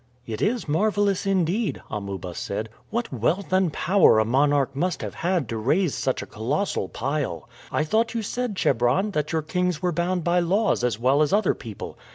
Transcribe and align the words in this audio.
"It 0.25 0.41
is 0.41 0.67
marvelous, 0.67 1.27
indeed," 1.27 1.79
Amuba 1.91 2.33
said. 2.33 2.69
"What 2.89 3.13
wealth 3.13 3.53
and 3.53 3.71
power 3.71 4.17
a 4.17 4.25
monarch 4.25 4.75
must 4.75 5.03
have 5.03 5.13
had 5.13 5.47
to 5.49 5.57
raise 5.57 5.93
such 5.93 6.23
a 6.23 6.25
colossal 6.25 6.89
pile! 6.89 7.47
I 7.71 7.83
thought 7.83 8.15
you 8.15 8.23
said, 8.23 8.55
Chebron, 8.55 9.11
that 9.11 9.31
your 9.31 9.43
kings 9.43 9.83
were 9.83 9.91
bound 9.91 10.23
by 10.23 10.39
laws 10.39 10.83
as 10.83 10.99
well 10.99 11.21
as 11.21 11.31
other 11.31 11.53
people. 11.53 11.99